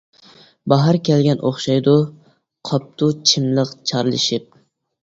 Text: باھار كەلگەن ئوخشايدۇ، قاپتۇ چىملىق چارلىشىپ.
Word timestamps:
باھار 0.73 0.97
كەلگەن 1.09 1.43
ئوخشايدۇ، 1.49 1.95
قاپتۇ 2.71 3.13
چىملىق 3.33 3.79
چارلىشىپ. 3.93 4.53